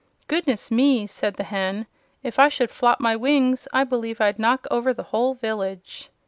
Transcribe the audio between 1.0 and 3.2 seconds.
said the Hen. "If I should flop my